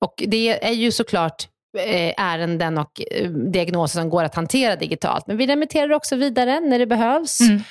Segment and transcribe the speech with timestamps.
[0.00, 5.26] Och det är ju såklart Eh, ärenden och eh, diagnoser som går att hantera digitalt.
[5.26, 7.62] Men vi remitterar också vidare när det behövs mm.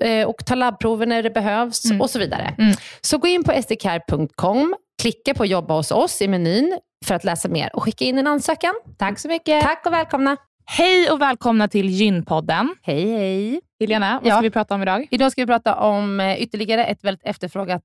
[0.00, 2.00] Eh, och tar labbprover när det behövs mm.
[2.00, 2.54] och så vidare.
[2.58, 2.74] Mm.
[3.00, 7.48] Så gå in på sdcare.com, klicka på jobba hos oss i menyn för att läsa
[7.48, 8.74] mer och skicka in en ansökan.
[8.98, 9.62] Tack så mycket.
[9.62, 10.36] Tack och välkomna.
[10.64, 12.74] Hej och välkomna till Gynpodden.
[12.82, 13.60] Hej, hej.
[13.80, 15.08] Helena, vad ska vi prata om idag?
[15.10, 17.82] Idag ska vi prata om ytterligare ett väldigt efterfrågat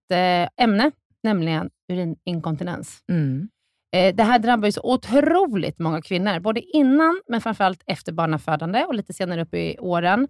[0.57, 0.91] ämne,
[1.23, 2.99] nämligen urininkontinens.
[3.11, 3.49] Mm.
[3.93, 8.83] Eh, det här drabbar ju så otroligt många kvinnor, både innan men framförallt efter barnafödande
[8.83, 10.27] och lite senare upp i åren.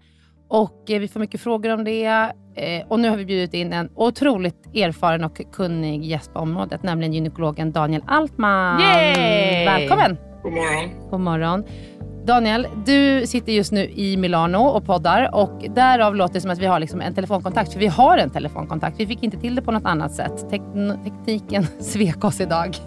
[0.49, 2.05] Och eh, Vi får mycket frågor om det
[2.55, 6.83] eh, och nu har vi bjudit in en otroligt erfaren och kunnig gäst på området,
[6.83, 8.81] nämligen gynekologen Daniel Altman.
[8.81, 9.65] Yay!
[9.65, 10.17] Välkommen!
[10.43, 11.09] God morgon.
[11.09, 11.63] God morgon.
[12.25, 16.59] Daniel, du sitter just nu i Milano och poddar och därav låter det som att
[16.59, 17.73] vi har liksom en telefonkontakt.
[17.73, 18.99] För vi har en telefonkontakt.
[18.99, 20.49] Vi fick inte till det på något annat sätt.
[20.49, 22.77] tekniken svek oss idag.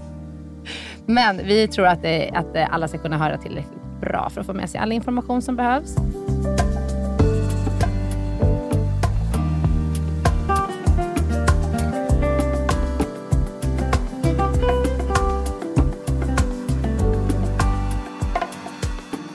[1.10, 4.52] Men vi tror att, det, att alla ska kunna höra tillräckligt bra för att få
[4.52, 5.94] med sig all information som behövs.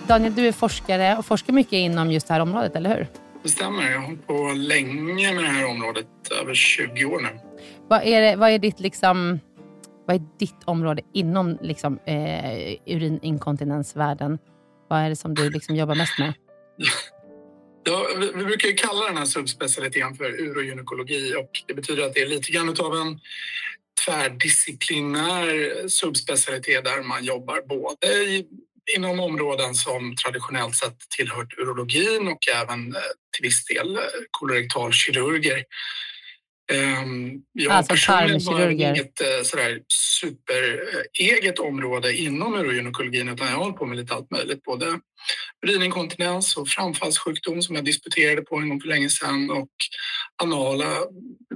[0.08, 3.08] Daniel, du är forskare och forskar mycket inom just det här området, eller hur?
[3.44, 3.92] Det stämmer.
[3.92, 6.06] Jag har hållit på länge med det här området,
[6.42, 7.40] över 20 år nu.
[7.88, 9.40] Vad är, det, vad är ditt liksom
[10.08, 14.40] vad är ditt område inom liksom, eh, urininkontinensvärlden?
[14.88, 16.34] Vad är det som du liksom jobbar mest med?
[17.84, 22.22] Ja, vi, vi brukar kalla den här subspecialiteten för urogynekologi och det betyder att det
[22.22, 23.20] är lite grann av en
[24.06, 28.46] tvärdisciplinär subspecialitet där man jobbar både i,
[28.96, 33.02] inom områden som traditionellt sett tillhört urologin och även eh,
[33.36, 34.00] till viss del
[34.32, 35.64] kolorektalkirurger
[37.54, 39.80] jag alltså personligen har inget uh, sådär
[40.20, 44.64] super uh, eget område inom urogynekologin utan jag hållit på med lite allt möjligt.
[44.64, 44.86] Både
[45.68, 49.70] urininkontinens och framfallssjukdom som jag disputerade på en gång för länge sedan och
[50.44, 50.88] anala,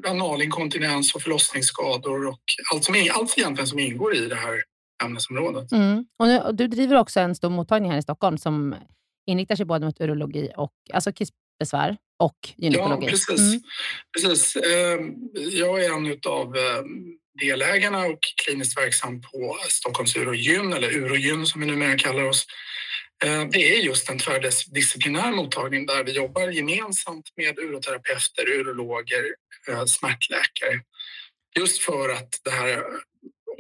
[0.08, 2.40] analinkontinens och förlossningsskador och
[2.74, 4.64] allt, som, allt egentligen som ingår i det här
[5.04, 5.72] ämnesområdet.
[5.72, 6.06] Mm.
[6.20, 8.76] Och, nu, och du driver också en stor mottagning här i Stockholm som
[9.26, 11.12] inriktar sig både mot urologi och alltså
[11.60, 13.06] kissbesvär och gynekologi.
[13.06, 13.40] Ja, precis.
[13.40, 13.62] Mm.
[14.14, 14.56] precis.
[14.56, 15.14] Ehm,
[15.52, 16.86] jag är en av ehm,
[17.42, 22.46] delägarna och kliniskt verksam på Stockholms urogyn, eller urogyn som vi numera kallar oss.
[23.26, 29.24] Ehm, det är just en tvärdisciplinär mottagning där vi jobbar gemensamt med uroterapeuter, urologer,
[29.68, 30.82] eh, smärtläkare.
[31.60, 32.84] Just för att det här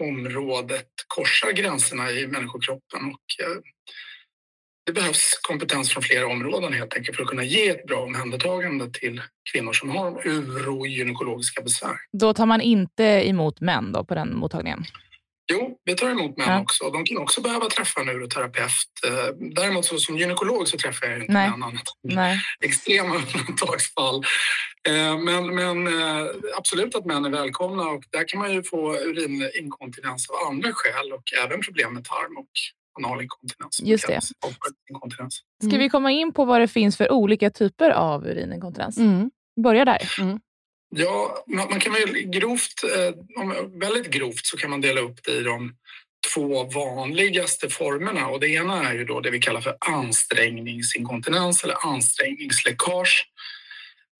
[0.01, 3.61] området korsar gränserna i människokroppen och eh,
[4.85, 8.89] det behövs kompetens från flera områden helt enkelt för att kunna ge ett bra omhändertagande
[8.93, 9.21] till
[9.53, 11.95] kvinnor som har urogynekologiska besvär.
[12.11, 14.85] Då tar man inte emot män då på den mottagningen?
[15.51, 16.61] Jo, vi tar emot män ja.
[16.61, 16.89] också.
[16.89, 18.89] De kan också behöva träffa en uroterapeut.
[19.07, 21.49] Eh, däremot så, som gynekolog så träffar jag inte Nej.
[21.49, 22.41] män annat Nej.
[22.65, 24.23] extrema undantagsfall.
[24.87, 26.27] Eh, men, men eh,
[26.57, 31.13] absolut att män är välkomna och där kan man ju få urininkontinens av andra skäl
[31.13, 32.49] och även problem med tarm och
[32.97, 33.81] analinkontinens.
[33.83, 34.21] Just det.
[35.63, 38.97] Ska vi komma in på vad det finns för olika typer av urininkontinens?
[38.97, 39.31] Mm.
[39.63, 40.13] Börja där.
[40.19, 40.39] Mm.
[40.95, 43.15] Ja, man kan väl grovt, eh,
[43.79, 45.75] väldigt grovt så kan man dela upp det i de
[46.33, 51.87] två vanligaste formerna och det ena är ju då det vi kallar för ansträngningsinkontinens eller
[51.87, 53.25] ansträngningsläckage.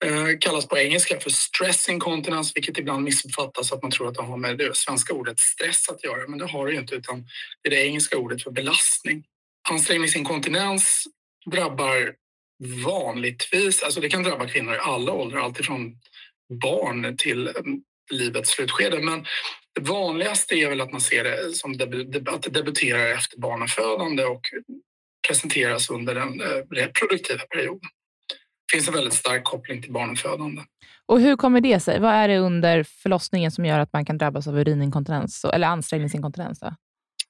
[0.06, 4.24] Eh, kallas på engelska för stress incontinence, vilket ibland missuppfattas att man tror att det
[4.24, 7.26] har med det svenska ordet stress att göra, men det har det ju inte utan
[7.64, 9.24] det är det engelska ordet för belastning.
[9.70, 11.04] Ansträngningsinkontinens
[11.52, 12.14] drabbar
[12.86, 15.96] vanligtvis, alltså det kan drabba kvinnor i alla åldrar, alltifrån
[16.62, 17.54] barn till eh,
[18.12, 19.00] livets slutskede.
[19.02, 19.26] Men
[19.76, 21.72] det vanligaste är väl att man ser det som
[22.28, 24.42] att det debuterar efter barnafödande och
[25.28, 27.90] presenteras under den eh, reproduktiva perioden.
[28.72, 30.62] Finns en väldigt stark koppling till barnafödande.
[31.06, 32.00] Och hur kommer det sig?
[32.00, 36.60] Vad är det under förlossningen som gör att man kan drabbas av urininkontinens eller ansträngningsinkontinens?
[36.60, 36.76] Då?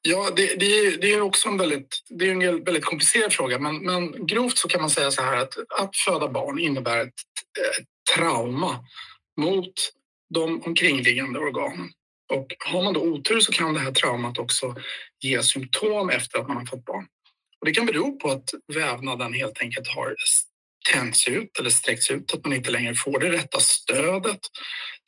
[0.01, 3.59] Ja, det, det, är, det är också en väldigt, det är en väldigt komplicerad fråga,
[3.59, 7.07] men, men grovt så kan man säga så här att att föda barn innebär ett,
[7.07, 8.85] ett trauma
[9.42, 9.74] mot
[10.33, 11.89] de omkringliggande organen.
[12.33, 14.75] Och har man då otur så kan det här traumat också
[15.19, 17.07] ge symptom efter att man har fått barn.
[17.59, 20.15] Och det kan bero på att vävnaden helt enkelt har
[20.94, 24.40] tänts ut eller sträckts ut, att man inte längre får det rätta stödet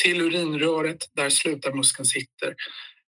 [0.03, 2.55] till urinröret där slutarmuskeln sitter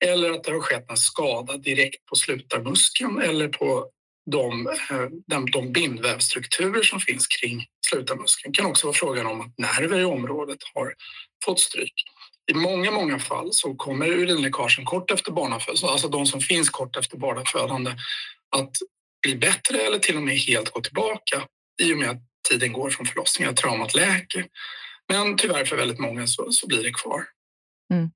[0.04, 3.90] eller att det har skett en skada direkt på slutarmuskeln eller på
[4.30, 8.52] de, eh, de, de bindvävsstrukturer som finns kring slutarmuskeln.
[8.52, 10.94] Det kan också vara frågan om att nerver i området har
[11.44, 11.94] fått stryk.
[12.50, 16.96] I många, många fall så kommer urinläckagen kort efter barnafödande, alltså de som finns kort
[16.96, 17.90] efter barnafödande,
[18.56, 18.70] att
[19.22, 21.42] bli bättre eller till och med helt gå tillbaka
[21.82, 24.46] i och med att tiden går från förlossningen, traumat läker.
[25.08, 27.24] Men tyvärr för väldigt många så, så blir det kvar.
[27.92, 28.10] Mm.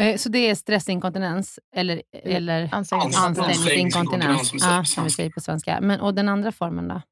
[0.00, 5.80] Eh, så det är stressinkontinens eller, eller ansträngningsinkontinens, ja, som vi säger på svenska.
[5.80, 7.02] Men, och den andra formen då?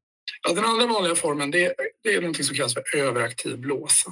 [0.49, 4.11] Ja, den andra vanliga formen det är, det är något som kallas för överaktiv blåsa.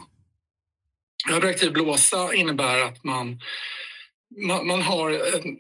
[1.33, 3.41] Överaktiv blåsa innebär att man,
[4.37, 5.59] man, man har en,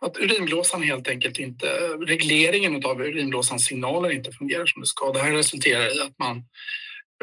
[0.00, 1.66] att urinblåsan helt enkelt inte,
[2.06, 5.12] regleringen av urinblåsans signaler inte fungerar som det ska.
[5.12, 6.44] Det här resulterar i att man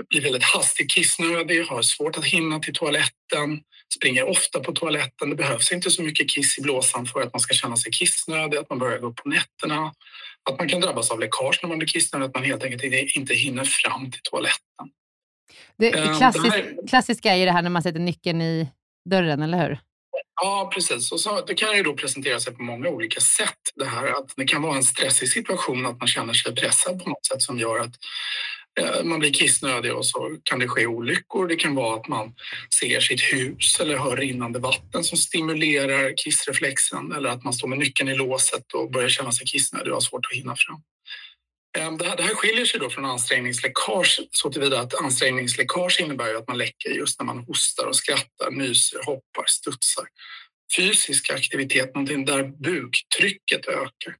[0.09, 3.61] blir väldigt hastigt kissnödig, har svårt att hinna till toaletten,
[3.95, 5.29] springer ofta på toaletten.
[5.29, 8.57] Det behövs inte så mycket kiss i blåsan för att man ska känna sig kissnödig,
[8.57, 9.93] att man börjar gå på nätterna,
[10.49, 13.33] att man kan drabbas av läckage när man blir kissnödig, att man helt enkelt inte
[13.33, 14.89] hinner fram till toaletten.
[15.77, 16.87] Det ehm, klassisk, det här...
[16.87, 18.69] klassiska är ju det här när man sätter nyckeln i
[19.09, 19.79] dörren, eller hur?
[20.41, 21.11] Ja, precis.
[21.11, 23.59] Och så, det kan ju då presentera sig på många olika sätt.
[23.75, 27.09] Det här att det kan vara en stressig situation, att man känner sig pressad på
[27.09, 27.95] något sätt som gör att
[28.79, 31.47] eh, man blir kissnödig och så kan det ske olyckor.
[31.47, 32.33] Det kan vara att man
[32.79, 37.77] ser sitt hus eller hör rinnande vatten som stimulerar kissreflexen eller att man står med
[37.79, 40.81] nyckeln i låset och börjar känna sig kissnödig och har svårt att hinna fram.
[41.77, 46.57] Eh, det här, skiljer sig då från ansträngningsläckage så tillvida att ansträngningsläckage innebär att man
[46.57, 50.05] läcker just när man hostar och skrattar, nyser, hoppar, studsar.
[50.77, 54.15] Fysisk aktivitet, någonting där buktrycket ökar.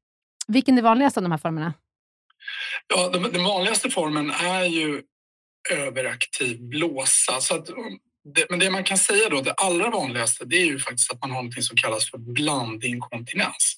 [0.47, 1.73] Vilken är vanligast av de här formerna?
[2.87, 5.01] Ja, den vanligaste formen är ju
[5.71, 7.41] överaktiv blåsa.
[7.41, 7.65] Så att,
[8.35, 11.21] det, men det man kan säga då, det allra vanligaste, det är ju faktiskt att
[11.21, 13.77] man har något som kallas för blandinkontinens.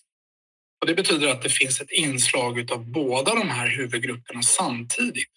[0.82, 5.30] Och det betyder att det finns ett inslag av båda de här huvudgrupperna samtidigt.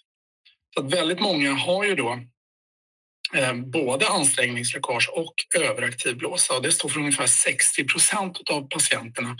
[0.74, 2.20] Så att väldigt många har ju då
[3.34, 6.54] eh, både ansträngningsläckage och överaktiv blåsa.
[6.56, 9.36] Och det står för ungefär 60 procent av patienterna.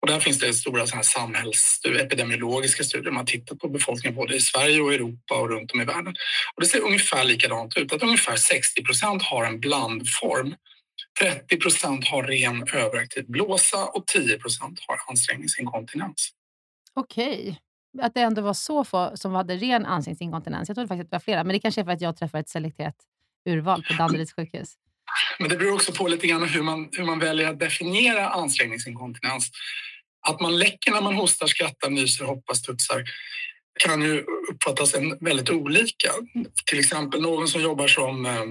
[0.00, 3.10] Och där finns det stora samhällsstudier, epidemiologiska studier.
[3.10, 6.14] Man har tittat på befolkningen både i Sverige och Europa och runt om i världen.
[6.54, 10.54] Och det ser ungefär likadant ut, att ungefär 60 procent har en blandform
[11.20, 16.30] 30 procent har ren överaktiv blåsa och 10 procent har ansträngningsinkontinens.
[16.94, 17.60] Okej.
[18.02, 20.68] Att det ändå var så få som hade ren ansträngningsinkontinens.
[20.68, 22.38] Jag trodde faktiskt att det var flera, men det kanske är för att jag träffar
[22.38, 22.96] ett selekterat
[23.48, 24.74] urval på Danderyds sjukhus.
[25.38, 29.50] Men det beror också på lite grann hur man, hur man väljer att definiera ansträngningsinkontinens.
[30.28, 33.04] Att man läcker när man hostar, skrattar, nyser, hoppar, studsar
[33.78, 36.12] kan ju uppfattas en väldigt olika.
[36.66, 38.44] Till exempel någon som jobbar som eh,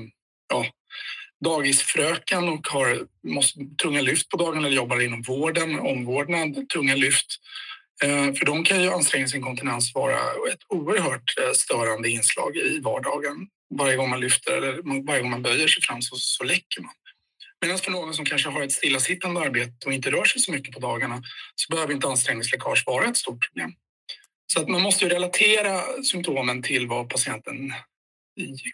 [0.50, 0.66] ja,
[1.44, 7.27] dagisfröken och har måste, tunga lyft på dagen eller jobbar inom vården, omvårdnad, tunga lyft.
[8.03, 10.20] Eh, för de kan ju ansträngningsinkontinens vara
[10.51, 13.48] ett oerhört eh, störande inslag i vardagen.
[13.79, 16.94] Varje gång man lyfter eller varje gång man böjer sig fram så, så läcker man.
[17.62, 20.74] Medan för någon som kanske har ett stillasittande arbete och inte rör sig så mycket
[20.74, 21.22] på dagarna
[21.56, 23.74] så behöver inte ansträngningsläckage vara ett stort problem.
[24.53, 27.74] Så att man måste ju relatera symptomen till vad patienten,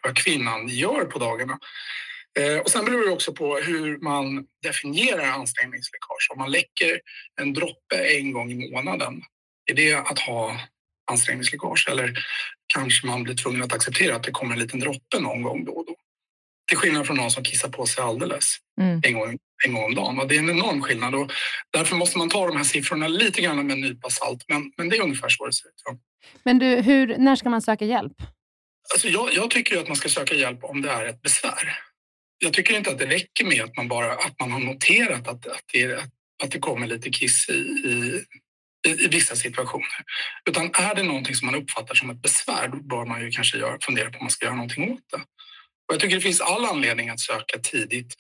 [0.04, 1.60] vad kvinnan gör på dagarna.
[2.40, 6.28] Eh, och sen beror det också på hur man definierar ansträngningsläckage.
[6.32, 7.00] Om man läcker
[7.42, 9.22] en droppe en gång i månaden,
[9.72, 10.60] är det att ha
[11.12, 11.88] ansträngningsläckage?
[11.92, 12.14] Eller
[12.74, 15.72] kanske man blir tvungen att acceptera att det kommer en liten droppe någon gång då
[15.72, 15.96] och då?
[16.68, 19.02] Till skillnad från någon som kissar på sig alldeles mm.
[19.04, 20.20] en, gång, en gång om dagen.
[20.20, 21.32] Och det är en enorm skillnad och
[21.72, 24.44] därför måste man ta de här siffrorna lite grann med en nypa salt.
[24.48, 25.82] Men, men det är ungefär så det ser ut.
[25.86, 25.98] Ja.
[26.44, 28.14] Men du, hur, när ska man söka hjälp?
[28.94, 31.80] Alltså jag, jag tycker att man ska söka hjälp om det är ett besvär
[32.44, 35.48] jag tycker inte att det räcker med att man bara att man har noterat att,
[35.48, 36.10] att, det,
[36.44, 38.24] att det kommer lite kiss i, i,
[38.88, 40.04] i, vissa situationer.
[40.50, 43.58] Utan är det någonting som man uppfattar som ett besvär då bör man ju kanske
[43.58, 45.18] göra, fundera på om man ska göra någonting åt det.
[45.88, 48.16] Och jag tycker det finns all anledning att söka tidigt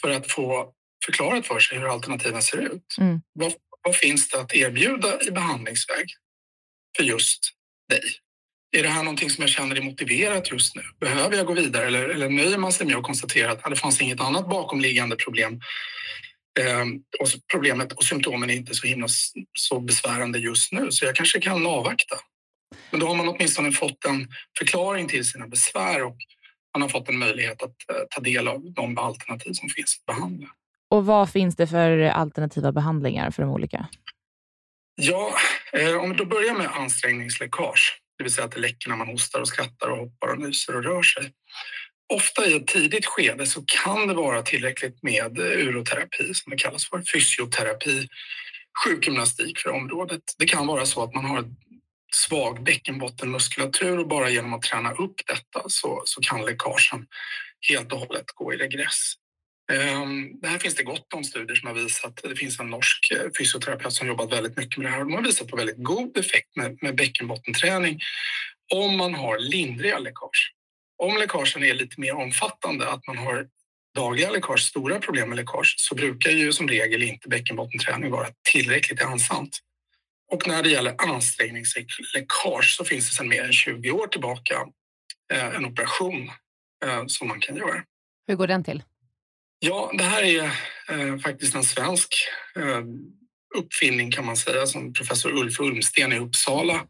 [0.00, 0.72] för att få
[1.04, 2.96] förklarat för sig hur alternativen ser ut.
[2.98, 3.20] Mm.
[3.32, 6.06] Vad, vad finns det att erbjuda i behandlingsväg
[6.96, 7.40] för just
[7.88, 8.02] dig?
[8.78, 10.82] Är det här någonting som jag känner är motiverat just nu?
[11.00, 14.00] Behöver jag gå vidare eller, eller nöjer man sig med att konstatera att det fanns
[14.00, 15.60] inget annat bakomliggande problem
[16.60, 19.06] ehm, och problemet och symptomen är inte så himla
[19.58, 22.16] så besvärande just nu så jag kanske kan avvakta.
[22.90, 24.28] Men då har man åtminstone fått en
[24.58, 26.16] förklaring till sina besvär och
[26.74, 30.16] man har fått en möjlighet att eh, ta del av de alternativ som finns att
[30.16, 30.46] behandla.
[30.90, 33.88] Och vad finns det för alternativa behandlingar för de olika?
[34.94, 35.34] Ja,
[35.72, 39.08] eh, om vi då börjar med ansträngningsläckage det vill säga att det läcker när man
[39.08, 41.32] hostar och skrattar och hoppar och nyser och rör sig.
[42.14, 46.88] Ofta i ett tidigt skede så kan det vara tillräckligt med uroterapi som det kallas
[46.88, 48.08] för, fysioterapi,
[48.84, 50.22] sjukgymnastik för området.
[50.38, 51.44] Det kan vara så att man har
[52.14, 57.06] svag bäckenbottenmuskulatur och bara genom att träna upp detta så, så kan läckagen
[57.68, 59.14] helt och hållet gå i regress.
[59.72, 62.20] Ehm, det här finns det gott om studier som har visat.
[62.22, 65.22] Det finns en norsk eh, fysioterapeut som jobbat väldigt mycket med det här de har
[65.22, 68.00] visat på väldigt god effekt med, med bäckenbottenträning
[68.74, 70.52] om man har lindriga läckage.
[71.02, 73.46] Om läckagen är lite mer omfattande, att man har
[73.94, 79.02] dagliga läckage, stora problem med läckage, så brukar ju som regel inte bäckenbottenträning vara tillräckligt
[79.02, 79.58] ansamt.
[80.32, 84.66] Och när det gäller ansträngningsläckage så finns det sedan mer än 20 år tillbaka
[85.32, 86.30] eh, en operation
[86.84, 87.82] eh, som man kan göra.
[88.26, 88.82] Hur går den till?
[89.68, 90.44] Ja, det här är
[90.88, 92.14] eh, faktiskt en svensk
[92.56, 92.82] eh,
[93.54, 96.86] uppfinning kan man säga som professor Ulf Ulmsten i Uppsala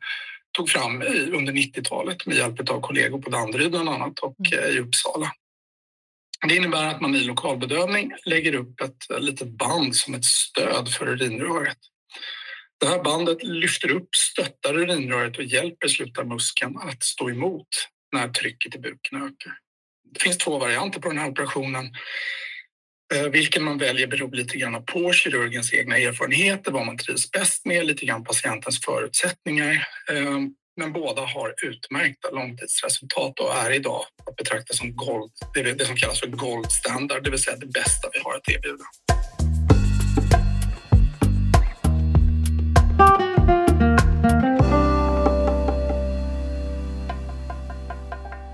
[0.57, 4.65] tog fram i, under 90-talet med hjälp av kollegor på Danderyd bland annat och mm.
[4.65, 5.33] eh, i Uppsala.
[6.49, 11.09] Det innebär att man i lokalbedövning lägger upp ett litet band som ett stöd för
[11.09, 11.79] urinröret.
[12.81, 17.69] Det här bandet lyfter upp, stöttar urinröret och hjälper slutarmuskeln att stå emot
[18.13, 19.59] när trycket i buken ökar.
[20.15, 21.91] Det finns två varianter på den här operationen.
[23.15, 27.65] Eh, Vilken man väljer beror lite grann på kirurgens egna erfarenheter, vad man trivs bäst
[27.65, 29.89] med, lite grann patientens förutsättningar.
[30.11, 30.39] Eh,
[30.77, 36.21] men båda har utmärkta långtidsresultat och är idag att betrakta som gold, det som kallas
[36.21, 38.85] för gold standard, det vill säga det bästa vi har att erbjuda.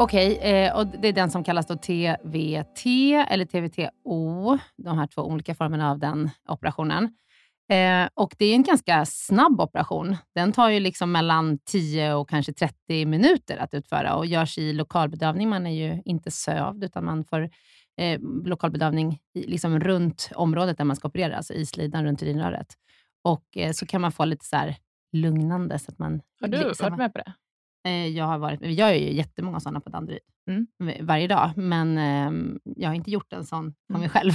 [0.02, 2.86] Okej, eh, och det är den som kallas då TVT
[3.28, 7.04] eller TVTO, de här två olika formerna av den operationen.
[7.72, 10.16] Eh, och Det är en ganska snabb operation.
[10.34, 14.72] Den tar ju liksom mellan 10 och kanske 30 minuter att utföra och görs i
[14.72, 15.48] lokalbedövning.
[15.48, 17.50] Man är ju inte sövd, utan man får
[18.00, 22.74] eh, lokalbedövning liksom runt området där man ska operera, alltså i slidan runt urinröret.
[23.24, 24.74] Och eh, så kan man få lite så
[25.12, 25.78] lugnande.
[25.78, 26.58] Så att man, Har du
[26.90, 27.32] varit med på det?
[27.86, 30.20] Eh, jag har varit, jag gör ju jättemånga sådana på Danderyd
[30.50, 30.66] Mm.
[31.06, 32.32] varje dag, men eh,
[32.76, 34.08] jag har inte gjort en sån på mig Mm.
[34.10, 34.32] själv.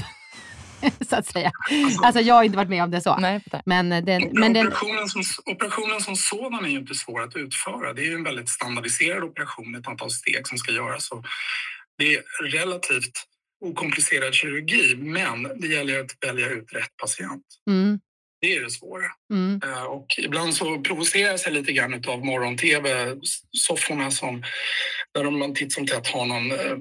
[1.09, 1.51] så att säga.
[2.03, 3.17] Alltså jag har inte varit med om det så.
[3.17, 3.43] Nej.
[3.65, 7.35] Men, eh, den, men den, operationen, som, operationen som sådan är ju inte svår att
[7.35, 7.93] utföra.
[7.93, 11.11] Det är ju en väldigt standardiserad operation med ett antal steg som ska göras.
[11.11, 11.25] Och
[11.97, 13.23] det är relativt
[13.65, 17.43] okomplicerad kirurgi, men det gäller att välja ut rätt patient.
[17.69, 17.99] mm,
[18.41, 19.05] Det är det svåra.
[19.33, 24.43] mm, Eh, Och ibland så provoceras jag lite grann av morgon-tv-sofforna som
[25.13, 26.77] där man titt som tätt har någon eh,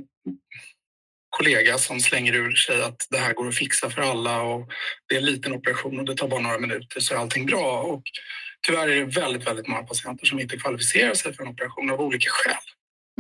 [1.31, 4.69] kollega som slänger ur sig att det här går att fixa för alla och
[5.09, 7.83] det är en liten operation och det tar bara några minuter så är allting bra.
[7.83, 8.03] Och
[8.67, 12.01] tyvärr är det väldigt, väldigt många patienter som inte kvalificerar sig för en operation av
[12.01, 12.57] olika skäl.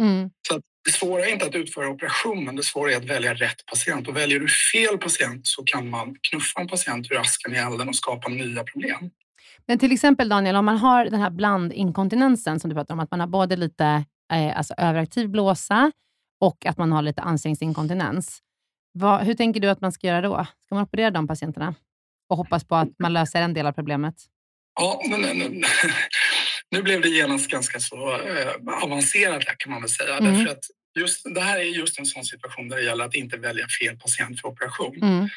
[0.00, 3.66] Mm, Så det svåra är inte att utföra operationen, det svåra är att välja rätt
[3.66, 4.08] patient.
[4.08, 7.88] Och väljer du fel patient så kan man knuffa en patient ur askan i elden
[7.88, 9.10] och skapa nya problem.
[9.66, 13.10] Men till exempel Daniel, om man har den här blandinkontinensen som du pratar om, att
[13.10, 15.92] man har både lite eh, alltså överaktiv blåsa
[16.40, 18.38] och att man har lite ansträngningsinkontinens.
[18.92, 20.46] Vad, hur tänker du att man ska göra då?
[20.66, 21.74] Ska man operera de patienterna
[22.28, 24.14] och hoppas på att man löser en del av problemet?
[24.80, 25.62] Ja, men, men,
[26.70, 30.16] nu blev det genast ganska så eh, avancerat kan man väl säga.
[30.16, 30.34] Mm.
[30.34, 30.64] Därför att
[30.98, 33.96] just, det här är just en sån situation där det gäller att inte välja fel
[33.96, 35.02] patient för operation.
[35.02, 35.28] Mm,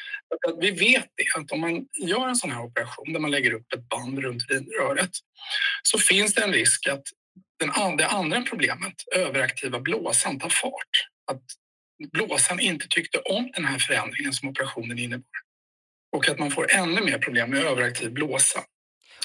[0.60, 3.72] vi vet det, att om man gör en sån här operation där man lägger upp
[3.72, 5.10] ett band runt vinröret
[5.82, 7.02] så finns det en risk att
[7.58, 11.08] den, det andra problemet, överaktiva blåsan, tar fart.
[11.32, 11.42] Att
[12.12, 15.24] blåsan inte tyckte om den här förändringen som operationen innebar.
[16.16, 18.60] Och att man får ännu mer problem med överaktiv blåsa.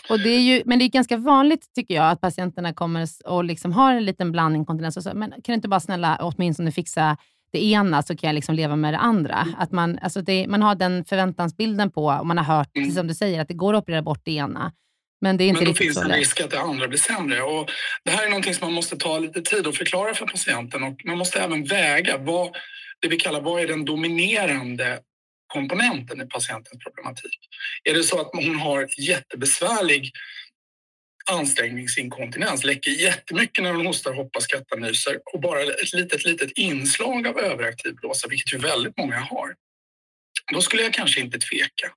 [0.09, 3.43] Och det är ju, men det är ganska vanligt tycker jag att patienterna kommer och
[3.43, 7.17] liksom har en liten blandinkontinens och så, men kan du inte bara snälla åtminstone fixa
[7.51, 9.47] det ena så kan jag liksom leva med det andra.
[9.57, 12.91] Att man, alltså det, man har den förväntansbilden på, och man har hört, Mm.
[12.91, 14.71] som du säger, att det går att operera bort det ena.
[15.21, 17.41] Men det är inte Men då finns en risk att det andra blir sämre.
[17.41, 17.69] Och
[18.03, 20.83] det här är någonting som man måste ta lite tid att förklara för patienten.
[20.83, 22.49] Och man måste även väga vad,
[22.99, 24.99] det vi kallar vad är den dominerande
[25.55, 27.39] komponenten i patientens problematik.
[27.83, 30.11] Är det så att hon har jättebesvärlig
[31.31, 37.27] ansträngningsinkontinens, läcker jättemycket när hon hostar, hoppar, skrattar, nyser och bara ett litet, litet inslag
[37.27, 39.55] av överaktiv blåsa, vilket ju väldigt många har.
[40.53, 41.87] Då skulle jag kanske inte tveka.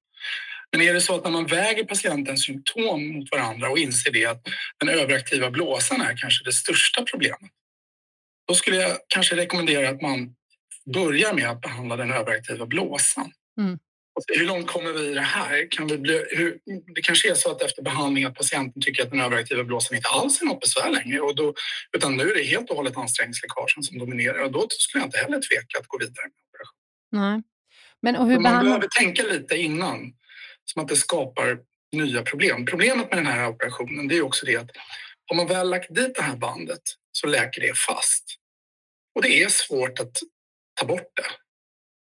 [0.72, 4.26] Men är det så att när man väger patientens symptom mot varandra och inser det
[4.26, 4.42] att
[4.78, 7.50] den överaktiva blåsan är kanske det största problemet.
[8.48, 10.34] Då skulle jag kanske rekommendera att man
[10.94, 13.32] börjar med att behandla den överaktiva blåsan.
[13.58, 13.78] Mm.
[14.26, 15.70] Se Hur långt kommer vi i det här?
[15.70, 16.58] Kan vi bli, hur,
[16.94, 20.08] det kanske är så att efter behandling att patienten tycker att den överaktiva blåsan inte
[20.08, 21.20] alls är något besvär längre.
[21.20, 21.54] Och då,
[21.96, 24.42] utan nu är det helt och hållet ansträngningsläckagen som dominerar.
[24.42, 26.78] Och då skulle jag inte heller tveka att gå vidare med operation.
[27.12, 27.42] Nej.
[28.02, 28.64] Men och hur Man behandlar...
[28.64, 30.12] behöver tänka lite innan,
[30.64, 31.58] som att det skapar
[31.92, 32.66] nya problem.
[32.66, 34.70] Problemet med den här operationen det är också det att
[35.30, 38.24] om man väl lagt dit det här bandet så läker det fast.
[39.14, 40.12] Och det är svårt att
[40.80, 41.47] ta bort det.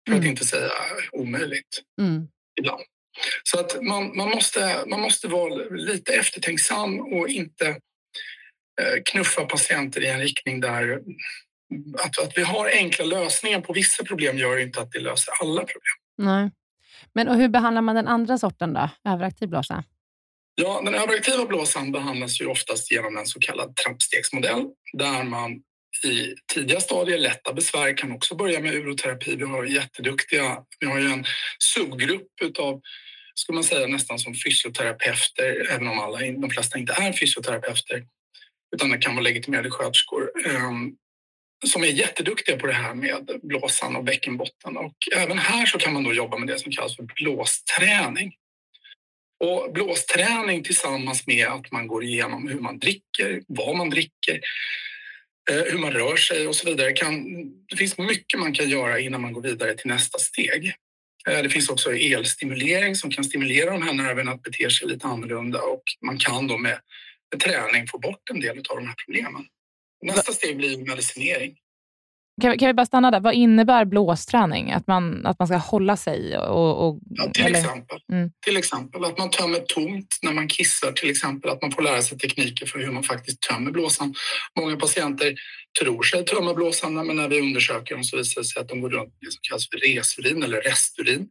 [0.08, 0.30] För att Mm.
[0.30, 0.72] inte säga
[1.12, 2.28] omöjligt Mm.
[2.60, 2.82] ibland.
[3.44, 7.68] Så att man, man, måste, man måste vara lite eftertänksam och inte
[8.82, 11.02] eh, knuffa patienter i en riktning där
[12.04, 15.62] att, att vi har enkla lösningar på vissa problem gör inte att det löser alla
[15.62, 15.96] problem.
[16.18, 16.52] Nej.
[17.14, 18.90] Men och hur behandlar man den andra sorten då?
[19.10, 19.84] Överaktiv blåsa?
[20.56, 25.52] Ja, den överaktiva blåsan behandlas ju oftast genom en så kallad trappstegsmodell där man
[26.04, 29.36] i tidiga stadier, lätta besvär, kan också börja med uroterapi.
[29.36, 31.26] Vi har jätteduktiga, vi har ju en
[31.60, 32.82] subgrupp utav,
[33.36, 38.06] skulle man säga nästan som fysioterapeuter, även om alla, de flesta inte är fysioterapeuter,
[38.76, 40.92] utan det kan vara legitimerade sköterskor, ehm,
[41.66, 44.78] som är jätteduktiga på det här med blåsan och bäckenbotten.
[44.78, 48.34] Och även här så kan man då jobba med det som kallas för blåsträning.
[49.40, 54.40] Och blåsträning tillsammans med att man går igenom hur man dricker, vad man dricker,
[55.52, 56.92] hur man rör sig och så vidare.
[56.92, 57.24] Kan,
[57.70, 60.74] det finns mycket man kan göra innan man går vidare till nästa steg.
[61.30, 65.08] Eh, Det finns också elstimulering som kan stimulera de här nerverna att bete sig lite
[65.08, 66.80] annorlunda och man kan då med,
[67.32, 69.46] med träning få bort en del av de här problemen.
[70.04, 71.56] Nästa steg blir medicinering.
[72.42, 73.20] Kan, vi- kan vi bara stanna där?
[73.20, 74.72] Vad innebär blåsträning?
[74.72, 76.38] Att man, att man ska hålla sig?
[76.38, 78.00] Och, och, Ja, till, eller- exempel.
[78.12, 78.32] Mm.
[78.46, 80.92] till exempel att man tömmer tomt när man kissar.
[80.92, 84.14] Till exempel att man får lära sig tekniker för hur man faktiskt tömmer blåsan.
[84.60, 85.36] Många patienter
[85.82, 88.82] tror sig tömma blåsan men när vi undersöker dem så visar det sig att de
[88.82, 91.28] går runt med det som kallas för resurin eller resturin.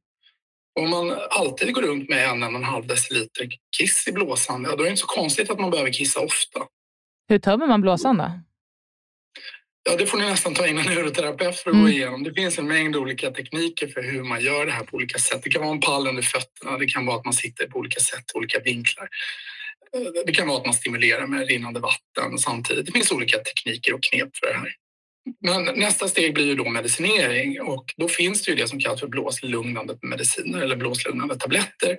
[0.81, 4.67] Om man alltid går runt med en, en och en halv deciliter kiss i blåsan,
[4.71, 6.61] ja, då är det inte så konstigt att man behöver kissa ofta.
[7.29, 8.31] Hur tömmer man blåsan då?
[9.90, 11.87] Ja, det får ni nästan ta in en uroterapeut för att Mm.
[11.87, 12.23] gå igenom.
[12.25, 15.40] Det finns en mängd olika tekniker för hur man gör det här på olika sätt.
[15.44, 18.01] Det kan vara en pall under fötterna, det kan vara att man sitter på olika
[18.01, 19.09] sätt, olika vinklar.
[20.27, 22.87] det kan vara att man stimulerar med rinnande vatten samtidigt.
[22.87, 24.73] Det finns olika tekniker och knep för det här.
[25.40, 29.01] Men nästa steg blir ju då medicinering och då finns det ju det som kallas
[29.01, 31.99] för blåslugnande mediciner eller blåslugnande tabletter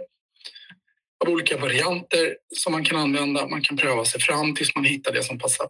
[1.26, 3.48] av olika varianter som man kan använda.
[3.48, 5.68] Man kan pröva sig fram tills man hittar det som passar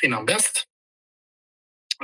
[0.00, 0.64] kvinnan bäst.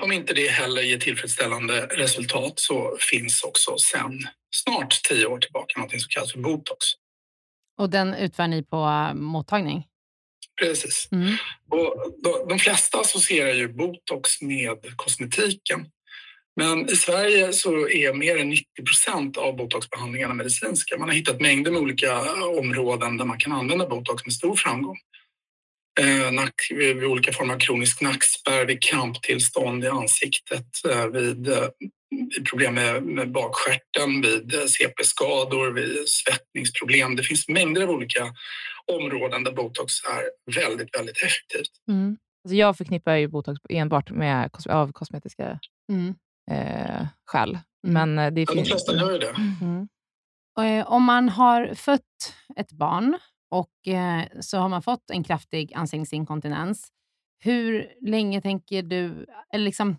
[0.02, 5.80] Om inte det heller ger tillfredsställande resultat så finns också sen snart tio år tillbaka
[5.80, 6.86] något som kallas för botox.
[7.78, 9.86] Och den utför ni på äh, mottagning?
[10.60, 11.08] Precis.
[11.12, 11.34] Mm.
[11.70, 12.14] Och
[12.48, 15.86] de flesta associerar ju botox med kosmetiken.
[16.56, 20.98] Men i Sverige så är mer än 90 procent av botoxbehandlingarna medicinska.
[20.98, 22.20] Man har hittat mängder med olika
[22.58, 24.96] områden där man kan använda botox med stor framgång.
[26.00, 31.68] Eh, nack, vid olika former av kronisk nackspärr, vid kramptillstånd i ansiktet, eh, vid, eh,
[32.10, 37.16] vid problem med, med bakskärten, vid eh, CP-skador, vid svettningsproblem.
[37.16, 38.34] Det finns mängder av olika
[38.92, 41.70] områden där botox är väldigt, väldigt effektivt.
[41.88, 42.16] Mm.
[42.44, 45.60] Alltså jag förknippar ju botox enbart med av kosmetiska
[45.92, 46.14] mm.
[46.50, 47.58] eh, skäl.
[47.86, 47.94] Mm.
[47.94, 49.34] Men eh, det ja, de flesta gör ju det.
[49.60, 49.88] Mm.
[50.60, 53.18] Eh, om man har fött ett barn
[53.50, 56.92] och eh, så har man fått en kraftig ansiktsinkontinens,
[57.44, 59.96] hur länge tänker du, eller liksom,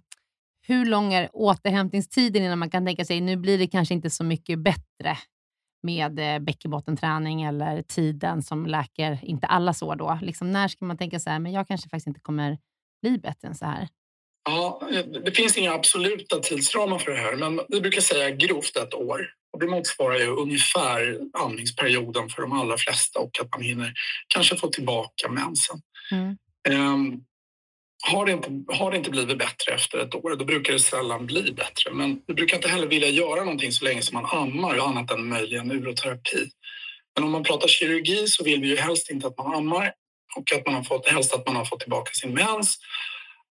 [0.68, 4.24] hur lång är återhämtningstiden innan man kan tänka sig, nu blir det kanske inte så
[4.24, 5.18] mycket bättre
[5.84, 10.20] med eh, bäckenbottenträning eller tiden som läker inte alla sår då?
[10.22, 12.58] Liksom, när ska man tänka så här, men jag kanske faktiskt inte kommer
[13.02, 13.88] bli bättre än så här?
[14.50, 18.78] Ja, eh, det finns inga absoluta tidsramar för det här, men vi brukar säga grovt
[18.78, 19.39] ett år.
[19.54, 23.94] Och det motsvarar ju ungefär andningsperioden för de allra flesta och att man hinner
[24.28, 25.82] kanske få tillbaka mensen.
[26.12, 26.38] Mm.
[26.70, 27.24] Um,
[28.12, 31.26] har det, inte, har det inte blivit bättre efter ett år, då brukar det sällan
[31.26, 31.92] bli bättre.
[31.92, 35.30] Men vi brukar inte heller vilja göra någonting så länge som man ammar, annat än
[35.30, 36.50] möjligen uroterapi.
[37.16, 39.94] Men om man pratar kirurgi så vill vi ju helst inte att man ammar
[40.36, 42.78] och att man har fått, helst att man har fått tillbaka sin mens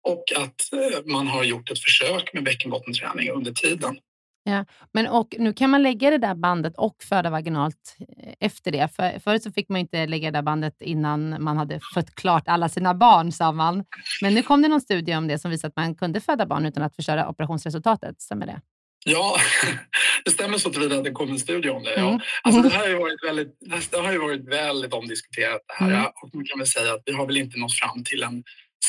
[0.03, 3.97] och att eh, man har gjort ett försök med bäckenbottenträning under tiden.
[4.43, 8.71] Ja, men och nu kan man lägga det där bandet och föda vaginalt eh, efter
[8.71, 8.95] det.
[8.95, 12.43] För, förut så fick man inte lägga det där bandet innan man hade fött klart
[12.47, 13.85] alla sina barn, sa man.
[14.21, 16.65] Men nu kom det någon studie om det som visar att man kunde föda barn
[16.65, 18.21] utan att förstöra operationsresultatet.
[18.21, 18.61] Stämmer det?
[19.05, 19.37] Ja,
[20.25, 21.93] det stämmer så tillvida att det kom en studie om det.
[21.93, 22.09] Ja.
[22.09, 22.19] Mm.
[22.43, 23.57] Alltså, det, här har ju varit väldigt,
[23.91, 25.61] det har ju varit väldigt omdiskuterat.
[25.67, 26.05] Det här, mm.
[26.05, 28.43] Och man kan väl säga att vi har väl inte nått fram till en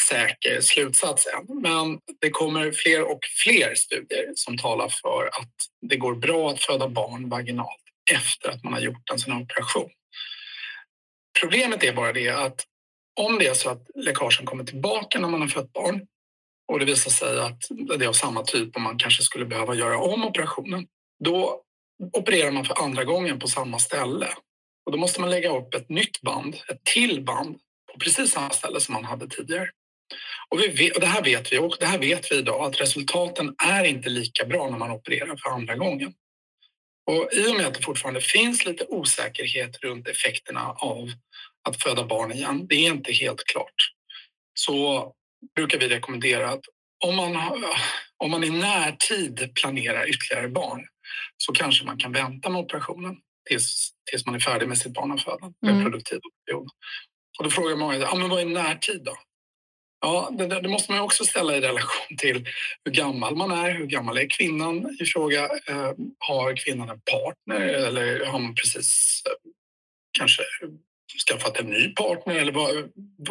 [0.08, 1.60] säker slutsats än.
[1.62, 5.54] Men det kommer fler och fler studier som talar för att
[5.88, 9.42] det går bra att föda barn vaginalt efter att man har gjort en sån här
[9.42, 9.90] operation.
[11.40, 12.64] Problemet är bara det att
[13.20, 16.06] om det är så att läckagen kommer tillbaka när man har fött barn
[16.72, 17.62] och det visar sig att
[17.98, 20.86] det är av samma typ och man kanske skulle behöva göra om operationen,
[21.24, 21.62] då
[22.12, 24.28] opererar man för andra gången på samma ställe.
[24.86, 27.58] Och då måste man lägga upp ett nytt band, ett till band,
[27.92, 29.70] på precis samma ställe som man hade tidigare.
[30.50, 33.54] Och, vi och det här vet vi och det här vet vi idag att resultaten
[33.64, 36.14] är inte lika bra när man opererar för andra gången.
[37.06, 41.10] Och I och med att det fortfarande finns lite osäkerhet runt effekterna av
[41.68, 43.74] att föda barn igen, det är inte helt klart,
[44.54, 45.12] så
[45.54, 46.64] brukar vi rekommendera att
[47.04, 47.36] om man,
[48.16, 50.86] om man i närtid planerar ytterligare barn
[51.36, 53.16] så kanske man kan vänta med operationen
[53.48, 55.92] tills, tills man är färdig med sitt barnafödande, mm.
[57.38, 59.16] Och då frågar många, ja, men vad är närtid då?
[60.00, 62.48] Ja, det, det, måste man också ställa i relation till
[62.84, 63.70] hur gammal man är.
[63.70, 65.44] Hur gammal är kvinnan i fråga?
[65.44, 69.50] Eh, har kvinnan en partner eller har man precis eh,
[70.18, 70.42] kanske
[71.28, 72.90] skaffat en ny partner eller vad,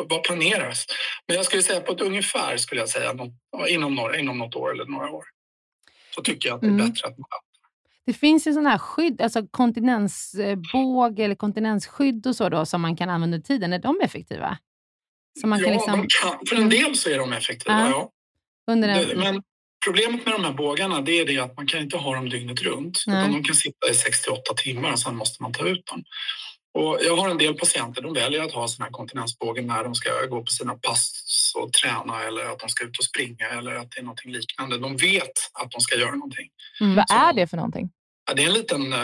[0.10, 0.86] vad planeras?
[1.28, 3.34] Men jag skulle säga på ett ungefär skulle jag säga något,
[3.70, 5.26] inom, några, inom något år eller några år.
[6.16, 6.90] Så tycker jag att det är mm.
[6.90, 7.28] bättre att man
[8.06, 12.96] det finns ju sådana här skydd, alltså kontinensbåge eller kontinensskydd och så då, som man
[12.96, 13.74] kan använda under tiden.
[13.74, 14.58] Är de effektiva?
[15.42, 16.08] Så man kan ja, liksom...
[16.22, 17.90] kan, för en del så är de effektiva, ja.
[17.90, 18.10] ja.
[18.74, 19.20] Under en...
[19.20, 19.42] Men
[19.86, 22.62] problemet med de här bågarna det är det att man kan inte ha dem dygnet
[22.62, 23.04] runt.
[23.08, 26.04] Utan de kan sitta i 68 timmar och sen måste man ta ut dem.
[26.74, 29.96] Och jag har en del patienter de väljer att ha sån här kontinensbåge när de
[29.96, 33.76] ska gå på sina pass och träna eller att de ska ut och springa eller
[33.76, 34.78] att det är något liknande.
[34.78, 36.50] De vet att de ska göra någonting.
[36.82, 37.90] Mm, vad är det för någonting?
[38.30, 39.00] Ja, det är en liten, eh,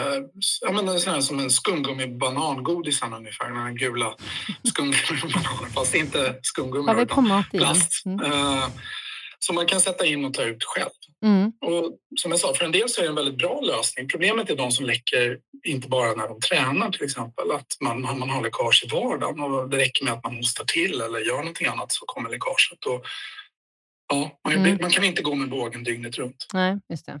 [0.60, 4.14] jag menar, sån här, som en skumgummi banangodisen ungefär, den här gula
[4.62, 8.06] skumgummi-bananen, fast inte skumgummi ja, utan plast.
[8.06, 8.32] Mm.
[8.32, 8.68] Uh,
[9.38, 10.90] som man kan sätta in och ta ut själv.
[11.24, 11.52] Mm.
[11.60, 14.08] Och som jag sa, för en del så är det en väldigt bra lösning.
[14.08, 18.30] Problemet är de som läcker inte bara när de tränar till exempel, att man, man
[18.30, 21.66] har läckage i vardagen och det räcker med att man hostar till eller gör någonting
[21.66, 22.86] annat så kommer läckaget.
[22.86, 23.06] Och,
[24.08, 24.78] ja, man, mm.
[24.80, 26.46] man kan inte gå med bågen dygnet runt.
[26.52, 27.20] Nej, just det.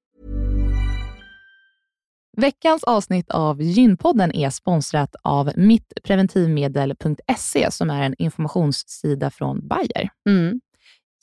[2.41, 10.09] Veckans avsnitt av Gynpodden är sponsrat av mittpreventivmedel.se som är en informationssida från Bayer.
[10.29, 10.61] Mm.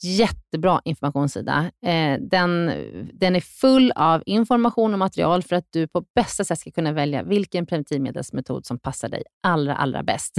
[0.03, 1.71] Jättebra informationssida.
[1.85, 2.71] Eh, den,
[3.13, 6.91] den är full av information och material för att du på bästa sätt ska kunna
[6.91, 10.37] välja vilken preventivmedelsmetod som passar dig allra, allra bäst.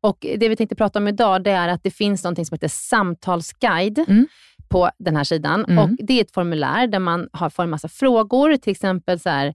[0.00, 2.68] Och Det vi tänkte prata om idag det är att det finns något som heter
[2.68, 4.26] samtalsguide Mm.
[4.68, 5.64] på den här sidan.
[5.64, 5.78] Mm.
[5.78, 9.28] Och Det är ett formulär där man har, får en massa frågor, till exempel så
[9.28, 9.54] här,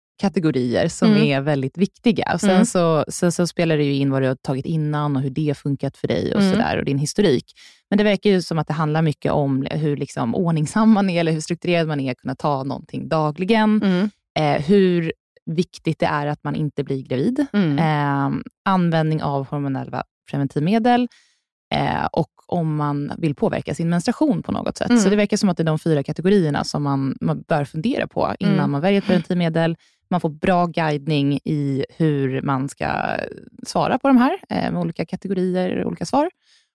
[0.21, 1.23] kategorier som Mm.
[1.23, 2.31] är väldigt viktiga.
[2.33, 2.65] Och sen, Mm.
[2.65, 5.47] så, sen så spelar det ju in vad du har tagit innan och hur det
[5.47, 6.53] har funkat för dig och, Mm.
[6.53, 7.45] sådär, och din historik.
[7.89, 11.19] Men det verkar ju som att det handlar mycket om hur liksom ordningsam man är,
[11.19, 13.81] eller hur strukturerad man är, att kunna ta någonting dagligen.
[13.83, 14.09] Mm.
[14.39, 15.13] Eh, hur
[15.45, 17.45] viktigt det är att man inte blir gravid.
[17.79, 18.29] Eh,
[18.65, 21.07] användning av hormonella preventivmedel
[21.73, 24.89] eh, och om man vill påverka sin menstruation på något sätt.
[24.89, 25.01] Mm.
[25.01, 28.07] Så det verkar som att det är de fyra kategorierna som man, man bör fundera
[28.07, 28.71] på innan Mm.
[28.71, 29.77] man väljer ett preventivmedel.
[30.11, 33.17] Man får bra guidning i hur man ska
[33.67, 36.29] svara på de här, eh, med olika kategorier och olika svar.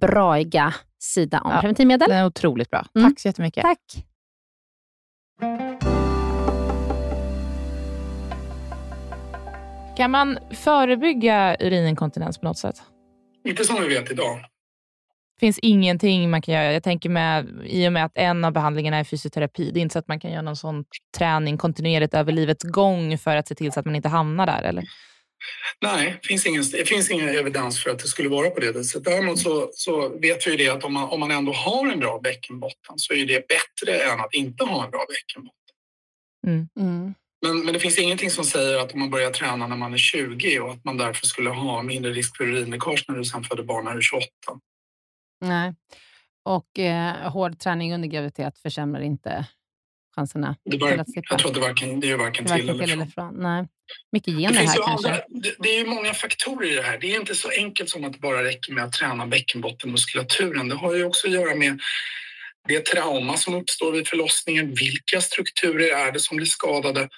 [0.00, 1.60] braiga sida om Ja.
[1.60, 2.08] preventivmedel.
[2.08, 2.86] Den är otroligt bra.
[2.94, 3.10] Mm.
[3.10, 3.62] Tack så jättemycket.
[3.62, 4.04] Tack.
[9.96, 12.82] Kan man förebygga urininkontinens på något sätt?
[13.48, 14.38] Inte som vi vet idag.
[15.40, 16.72] finns ingenting man kan göra.
[16.72, 19.70] Jag tänker med, i och med att en av behandlingarna är fysioterapi.
[19.70, 20.84] Det är inte så att man kan göra någon sån
[21.18, 24.62] träning kontinuerligt över livets gång för att se till så att man inte hamnar där.
[24.62, 24.84] Eller?
[25.80, 28.72] Nej, det finns ingen, det finns ingen evidens för att det skulle vara på det
[28.72, 29.04] viset.
[29.04, 31.98] Däremot så, så vet vi ju det att om man, om man ändå har en
[31.98, 35.54] bra bäckenbotten så är det bättre än att inte ha en bra bäckenbotten.
[36.46, 37.14] Mm.
[37.42, 39.98] Men, men det finns ingenting som säger att om man börjar träna när man är
[39.98, 43.62] 20 och att man därför skulle ha mindre risk för urinläckage när du sen föder
[43.62, 44.26] barn när du är 28.
[45.40, 45.74] Nej.
[46.44, 49.46] Och eh, hård träning under graviditet försämrar inte
[50.16, 52.66] chanserna Det till var, jag tror att det varken, det är varken Det är till
[52.66, 53.26] varken eller till från.
[53.26, 53.42] eller från.
[53.42, 53.68] Nej.
[54.12, 55.08] Mycket Det, gener finns här kanske.
[55.08, 56.98] andra, det, det är ju många faktorer i det här.
[56.98, 60.68] Det är inte så enkelt som att det bara räcker med att träna bäckenbottenmuskulaturen.
[60.68, 61.80] Det har ju också att göra med
[62.68, 64.74] det trauma som uppstår vid förlossningen.
[64.74, 67.08] Vilka strukturer är det som blir skadade?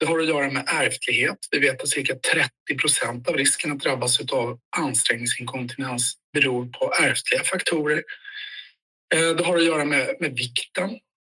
[0.00, 1.38] Det har att göra med ärftlighet.
[1.50, 2.50] Vi vet att cirka 30
[2.80, 8.02] procent av risken att drabbas av ansträngningsinkontinens beror på ärftliga faktorer.
[9.14, 10.90] Eh, Det har att göra med, med vikten,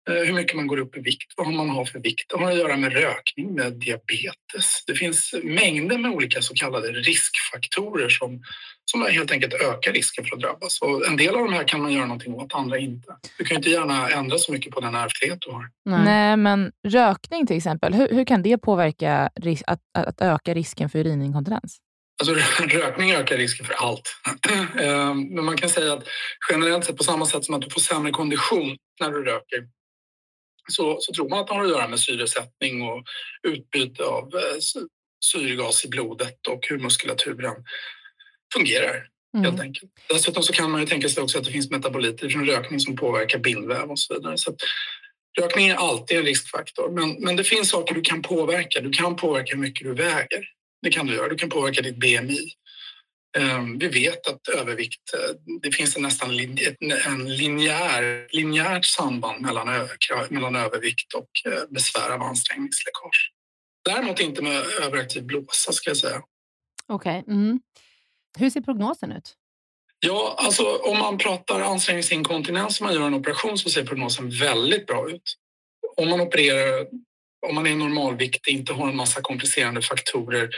[0.06, 2.30] hur mycket man går upp i vikt, vad man har för vikt.
[2.30, 4.86] Det har att göra med rökning, med diabetes.
[4.88, 8.42] Det finns mängder med olika så kallade riskfaktorer som,
[8.86, 10.82] som helt enkelt ökar risken för att drabbas.
[10.82, 13.16] Och en del av de här kan man göra någonting åt, andra inte.
[13.38, 15.70] Du kan ju inte gärna ändra så mycket på den ärftlighet du har.
[15.86, 16.04] Nej.
[16.06, 19.30] Nej, men rökning till exempel, hur, hur kan det påverka
[19.68, 21.78] att, att öka risken för urininkontinens?
[22.22, 22.36] Alltså,
[22.78, 24.16] rökning ökar risken för allt.
[24.82, 26.04] Eh, Men man kan säga att
[26.52, 29.68] generellt sett på samma sätt som att du får sämre kondition när du röker
[30.72, 33.04] så, så tror man att det har att göra med syresättning och
[33.48, 34.88] utbyte av eh, sy-
[35.26, 37.56] syrgas i blodet och hur muskulaturen
[38.54, 39.46] fungerar Mm.
[39.46, 39.92] helt enkelt.
[40.10, 42.96] Dessutom så kan man ju tänka sig också att det finns metaboliter från rökning som
[42.96, 44.38] påverkar bindväv och så vidare.
[44.38, 44.56] Så
[45.42, 48.82] rökning är alltid en riskfaktor, men, men det finns saker du kan påverka.
[48.82, 50.46] Du kan påverka hur mycket du väger.
[50.82, 51.30] Det kan du göra.
[51.30, 52.50] Du kan påverka ditt BMI.
[53.38, 56.30] Ehm, Vi vet att övervikt, eh, det finns en nästan
[57.06, 59.88] en linjär, linjärt samband mellan,
[60.30, 63.32] mellan övervikt och eh, besvär av ansträngningsläckage.
[63.86, 66.22] Däremot inte med överaktiv blåsa ska jag säga.
[66.88, 67.24] Okej.
[67.28, 67.60] Mm.
[68.38, 69.36] Hur ser prognosen ut?
[70.00, 74.88] Ja, alltså om man pratar ansträngningsinkontinens och man gör en operation så ser prognosen väldigt
[74.88, 75.36] bra ut.
[75.98, 76.88] Om man opererar,
[77.48, 80.50] om man är normalviktig, inte har en massa komplicerande faktorer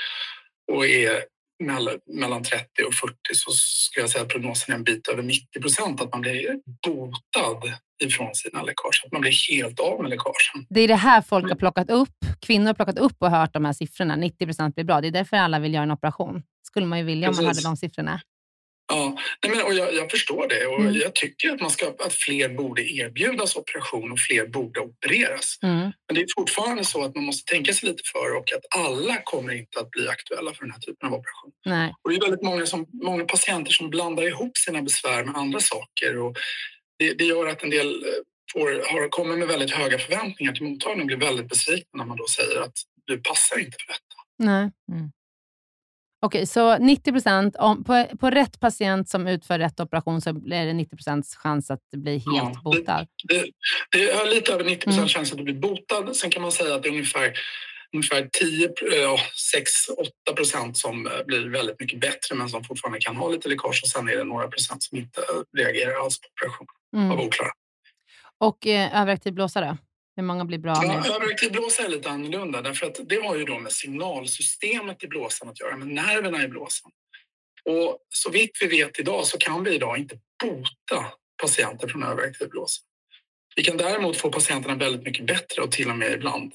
[0.71, 1.25] och är
[1.59, 5.61] mellan 30 och 40 så ska jag säga att prognosen är en bit över 90
[5.61, 10.65] procent att man blir botad ifrån sina läckage, att man blir helt av med läckagen.
[10.69, 12.15] Det är det här folk har plockat upp.
[12.39, 14.15] Kvinnor har plockat upp och hört de här siffrorna.
[14.15, 15.01] 90 procent blir bra.
[15.01, 16.43] Det är därför alla vill göra en operation.
[16.67, 18.21] skulle man ju vilja om man hade de siffrorna.
[18.89, 20.95] Ja, nej men, och jag, jag förstår det och Mm.
[20.95, 25.59] jag tycker att, man ska, att fler borde erbjudas operation och fler borde opereras.
[25.63, 25.79] Mm.
[25.79, 29.17] Men det är fortfarande så att man måste tänka sig lite för och att alla
[29.23, 31.51] kommer inte att bli aktuella för den här typen av operation.
[31.65, 31.93] Nej.
[32.01, 35.59] Och det är väldigt många, som, många patienter som blandar ihop sina besvär med andra
[35.59, 36.35] saker och
[36.99, 38.09] det, det gör att en del eh,
[38.53, 42.17] får, har, kommer med väldigt höga förväntningar till mottagningen och blir väldigt besvikna när man
[42.17, 42.73] då säger att
[43.05, 44.15] du passar inte för detta.
[44.39, 44.71] Nej.
[44.91, 45.11] Mm.
[46.19, 50.73] Okej, så 90 procent, på, på rätt patient som utför rätt operation så blir det
[50.73, 53.07] 90 procents chans att bli helt Ja, botad.
[53.27, 53.45] Det,
[53.91, 55.07] det är lite över 90 procent Mm.
[55.09, 56.15] chans att du blir botad.
[56.15, 57.33] Sen kan man säga att det är ungefär,
[57.93, 58.69] ungefär 10,
[59.01, 59.17] ja,
[60.31, 63.79] 6-8 procent som eh, blir väldigt mycket bättre men som fortfarande kan ha lite läckage
[63.83, 65.21] och sen är det några procent som inte
[65.57, 67.27] reagerar alls på operation av Mm.
[67.27, 67.51] oklara.
[68.39, 69.77] Och eh, överaktiv blåsa då?
[70.17, 71.05] Hur många blir bra Ja, med?
[71.05, 75.49] överaktiv blåsa är lite annorlunda därför att det har ju då med signalsystemet i blåsan
[75.49, 76.91] att göra, med nerverna i blåsan.
[77.65, 81.05] Och så vitt vi vet idag så kan vi idag inte bota
[81.41, 82.81] patienter från överaktiv blåsa.
[83.55, 86.53] Vi kan däremot få patienterna väldigt mycket bättre och till och med ibland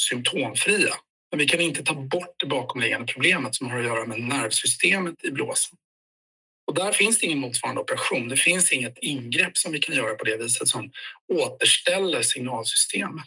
[0.00, 0.94] symptomfria.
[1.30, 5.24] Men vi kan inte ta bort det bakomliggande problemet som har att göra med nervsystemet
[5.24, 5.78] i blåsan.
[6.68, 8.28] Och där finns det ingen motsvarande operation.
[8.28, 10.90] Det finns inget ingrepp som vi kan göra på det viset som
[11.32, 13.24] återställer signalsystemet.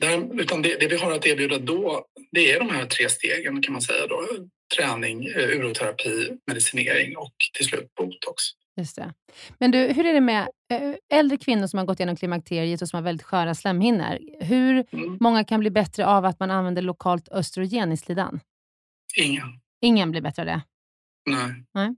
[0.00, 3.62] Där, utan det, det vi har att erbjuda då, det är de här tre stegen
[3.62, 4.22] kan man säga då.
[4.76, 8.42] Träning, eh, uroterapi, medicinering och till slut botox.
[8.76, 9.14] Just det.
[9.58, 12.88] Men du, hur är det med eh, äldre kvinnor som har gått igenom klimakteriet och
[12.88, 14.18] som har väldigt sköra slemhinnor?
[14.40, 15.18] Hur Mm.
[15.20, 18.40] många kan bli bättre av att man använder lokalt östrogen i slidan?
[19.16, 19.60] Ingen.
[19.80, 20.60] Ingen blir bättre av det?
[21.30, 21.64] Nej.
[21.74, 21.96] Nej.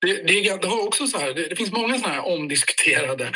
[0.00, 3.32] Det, det, det, var också så här, det, det finns många såna här omdiskuterade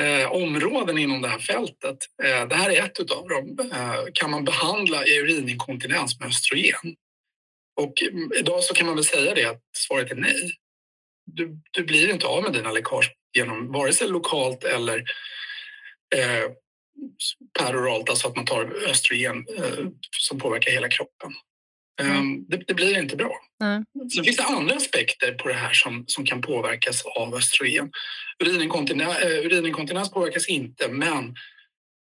[0.00, 1.98] eh, områden inom det här fältet.
[2.22, 3.70] Eh, det här är ett av dem.
[3.72, 6.96] Eh, kan man behandla urininkontinens med östrogen?
[7.80, 10.52] Och mm, idag så kan man väl säga det att svaret är nej.
[11.26, 14.98] Du, du blir inte av med dina läckage genom vare sig lokalt eller
[16.14, 16.50] eh,
[17.58, 19.86] peroralt, alltså att man tar östrogen eh,
[20.18, 21.32] som påverkar hela kroppen.
[22.00, 23.32] Eh, det, det blir inte bra.
[23.60, 23.82] Nej.
[24.14, 27.90] Sen finns det andra aspekter på det här som, som kan påverkas av östrogen.
[28.44, 31.34] Urininkontinens, eh, urininkontinens påverkas inte, men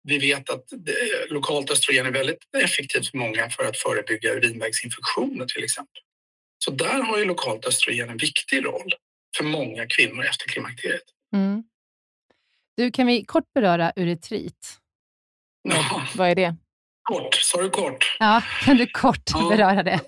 [0.04, 0.96] vi vet att det,
[1.30, 6.02] lokalt östrogen är väldigt effektivt för många för att förebygga urinvägsinfektioner till exempel.
[6.66, 8.94] Så där har ju lokalt östrogen en viktig roll
[9.38, 11.04] för många kvinnor efter klimakteriet.
[11.34, 11.64] Mm.
[12.78, 14.78] Du, kan vi kort beröra uretrit?
[15.70, 16.56] Ja, Vad är det?
[17.08, 18.16] Kort, sa du kort?
[18.20, 19.50] Ja, kan du kort Ja.
[19.50, 20.00] beröra det?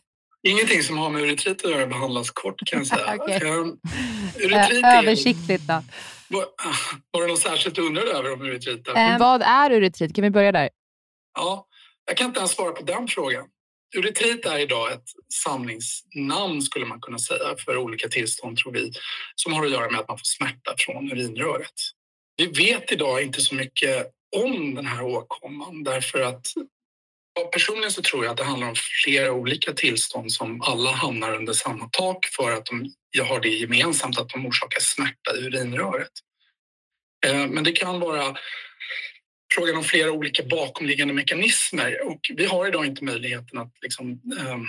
[0.47, 3.05] Ingenting som har med uretrit att göra behandlas kort kan jag säga.
[3.51, 3.77] Ehm,
[4.43, 5.83] uretrit är- Översiktligt då.
[6.27, 6.45] Var,
[7.11, 8.95] var det något särskilt du undrade över om uretriten?
[8.95, 10.15] Eh, Vad är uretrit?
[10.15, 10.69] Kan vi börja där?
[11.37, 11.65] Ja,
[12.05, 13.45] jag kan inte ens svara på den frågan.
[13.97, 15.03] Uretrit är idag ett
[15.43, 18.91] samlingsnamn skulle man kunna säga för olika tillstånd tror vi
[19.35, 21.73] som har att göra med att man får smärta från urinröret.
[22.37, 24.07] Vi vet idag inte så mycket
[24.45, 26.47] om den här åkomman därför att
[27.45, 28.75] personligen så tror jag att det handlar om
[29.05, 34.19] flera olika tillstånd som alla hamnar under samma tak för att de har det gemensamt
[34.19, 36.11] att de orsakar smärta i urinröret.
[37.25, 38.37] Eh, men det kan vara
[39.53, 44.65] frågan om flera olika bakomliggande mekanismer och vi har idag inte möjligheten att liksom, ehm,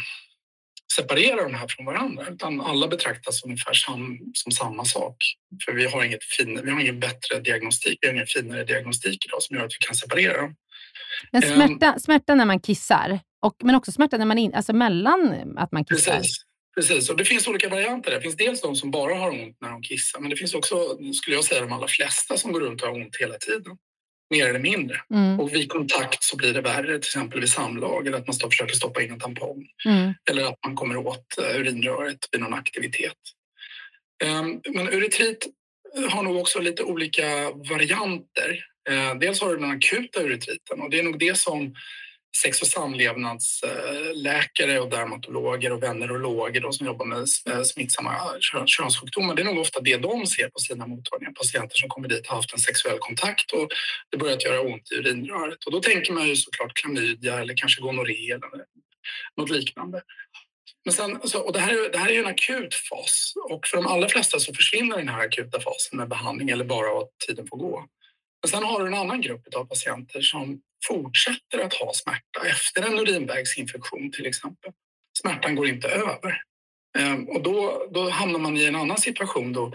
[0.97, 5.17] separera de här från varandra utan alla betraktas ungefär sam, som samma sak.
[5.65, 9.27] För vi har, inget fin, vi har ingen bättre diagnostik, vi har ingen finare diagnostik
[9.27, 10.55] idag som gör att vi kan separera dem.
[11.33, 11.55] Men Ehm.
[11.55, 15.73] smärta, smärta när man kissar, och, men också smärta när man in, alltså mellan att
[15.73, 16.17] man kissar.
[16.17, 16.37] Precis.
[16.75, 18.11] Precis, och det finns olika varianter.
[18.11, 20.77] Det finns dels de som bara har ont när de kissar men det finns också,
[21.15, 23.77] skulle jag säga, de allra flesta som går runt och har ont hela tiden.
[24.35, 24.97] mer eller mindre.
[25.15, 25.41] Mm.
[25.41, 28.51] Och vid kontakt så blir det värre, till exempel vid samlag eller att man står,
[28.51, 29.67] försöker stoppa in en tampong.
[29.87, 30.15] Mm.
[30.31, 33.17] Eller att man kommer åt eh, urinröret vid någon aktivitet.
[34.25, 35.47] Ehm, Men uretrit
[36.11, 38.59] har nog också lite olika varianter.
[38.91, 41.75] Eh, dels har du den akuta uretriten och det är nog det som
[42.43, 47.19] sex och samlevnadsläkare och dermatologer och venerologer då, som jobbar med
[47.51, 48.17] eh, smittsamma
[48.67, 49.35] könssjukdomar.
[49.35, 51.33] Det är nog ofta det de ser på sina mottagningar.
[51.33, 53.69] Patienter som kommer dit har haft en sexuell kontakt och
[54.11, 55.65] det börjat göra ont i urinröret.
[55.65, 58.49] Och då tänker man ju såklart klamydia eller kanske gonorré eller
[59.37, 60.03] något liknande.
[60.85, 63.77] Men sen, alltså, och det, här, är- det här är en akut fas och för
[63.77, 67.47] de allra flesta så försvinner den här akuta fasen med behandling eller bara att tiden
[67.47, 67.85] får gå.
[68.43, 72.83] Men sen har du en annan grupp av patienter som fortsätter att ha smärta efter
[72.83, 74.73] en urinvägsinfektion till exempel.
[75.19, 76.43] Smärtan går inte över.
[76.99, 79.73] Ehm, och då, då hamnar man i en annan situation då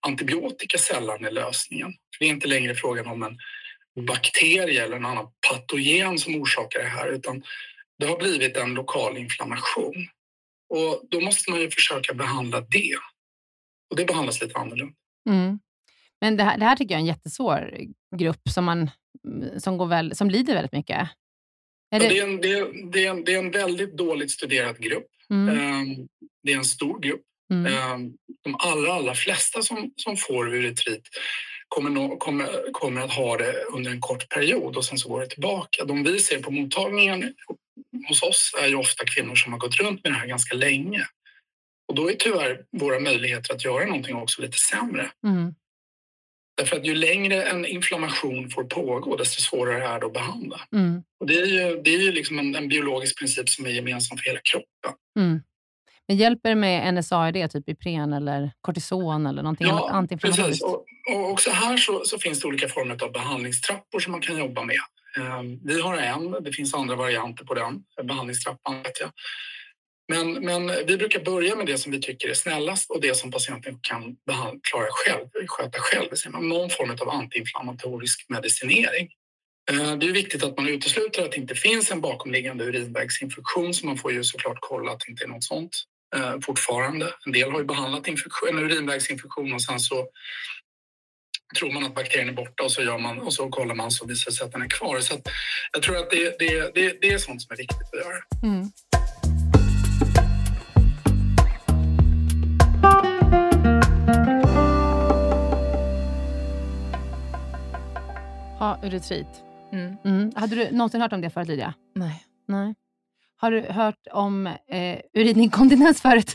[0.00, 1.92] antibiotika sällan är lösningen.
[1.92, 3.38] För det är inte längre frågan om en
[4.06, 7.42] bakterie eller en annan patogen som orsakar det här utan
[7.98, 10.08] det har blivit en lokal inflammation.
[10.68, 12.96] Och då måste man ju försöka behandla det.
[13.90, 14.94] Och det behandlas lite annorlunda.
[15.28, 15.58] Mm.
[16.20, 17.78] Men det här, det här tycker jag är en jättesvår
[18.16, 18.90] grupp som, man,
[19.58, 20.96] som, går väl, som lider väldigt mycket.
[20.96, 21.08] Är
[21.90, 24.30] Ja, det, Det, är en, det, är, det, är en, det är en väldigt dåligt
[24.30, 25.06] studerad grupp.
[25.30, 26.08] mm, Ehm,
[26.42, 27.22] Det är en stor grupp.
[27.52, 28.12] mm, Ehm,
[28.44, 31.08] De allra, allra flesta som, som får uretrit
[31.68, 35.20] kommer, nå- kommer, kommer att ha det under en kort period och sen så går
[35.20, 35.84] det tillbaka.
[35.84, 37.34] De vi ser på mottagningen
[38.08, 41.06] hos oss är ju ofta kvinnor som har gått runt med det här ganska länge.
[41.88, 45.10] Och då är tyvärr våra möjligheter att göra någonting också lite sämre.
[45.26, 45.54] mm,
[46.56, 50.60] Därför att ju längre en inflammation får pågå, desto svårare är det att behandla.
[50.72, 53.70] mm, Och det är ju, det är ju liksom en, en biologisk princip som är
[53.70, 54.92] gemensam för hela kroppen.
[55.18, 55.42] mm.
[56.08, 59.90] Men hjälper det med NSAID, typ Ipren eller kortison eller någonting precis.
[59.90, 60.64] antiinflammatoriskt?
[60.64, 60.84] Och,
[61.14, 64.62] och också här så, så finns det olika former av behandlingstrappor som man kan jobba
[64.62, 64.80] med.
[65.16, 68.82] Eh, vi har en, det finns andra varianter på den behandlingstrappan.
[68.82, 69.10] Vet jag.
[70.08, 73.30] Men, men vi brukar börja med det som vi tycker är snällast och det som
[73.30, 74.16] patienten kan
[74.62, 76.08] klara själv, sköta själv.
[76.10, 79.08] Det Någon form av antiinflammatorisk medicinering.
[79.70, 83.86] Eh, det är viktigt att man utesluter att det inte finns en bakomliggande urinvägsinfektion så
[83.86, 85.84] man får ju såklart kolla att det inte är något sånt
[86.16, 87.12] eh, fortfarande.
[87.26, 90.08] En del har ju behandlat en urinvägsinfektion och sen så
[91.58, 94.06] tror man att bakterien är borta och så, gör man, och så kollar man så
[94.06, 95.00] visar det sig att den är kvar.
[95.00, 95.28] Så att
[95.72, 98.16] jag tror att det, det, det, det är sånt som är viktigt att göra.
[98.42, 98.70] Mm.
[108.58, 109.44] Ha uretrit.
[109.72, 109.96] Mm.
[110.04, 110.32] Mm.
[110.36, 111.74] Hade du någonsin hört om det förut, Lydia?
[111.94, 112.24] Nej.
[112.48, 112.74] Nej.
[113.36, 116.34] Har du hört om eh, urininkontinens förut?